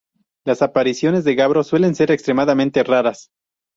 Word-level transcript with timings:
Las 0.47 0.63
apariciones 0.63 1.23
de 1.25 1.35
Gabro 1.35 1.63
suelen 1.63 1.93
ser 1.93 2.09
extremadamente 2.09 2.81
raras. 2.83 3.29